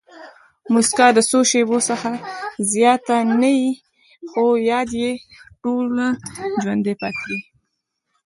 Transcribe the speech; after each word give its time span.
مسکا 0.73 1.07
د 1.15 1.19
څو 1.29 1.39
شېبو 1.49 1.77
څخه 1.89 2.11
زیاته 2.73 3.15
نه 3.41 3.49
يي؛ 3.59 3.69
خو 4.29 4.43
یاد 4.71 4.89
ئې 5.01 5.11
ټوله 5.61 6.07
ژوند 6.61 6.85
پاتېږي. 7.01 7.39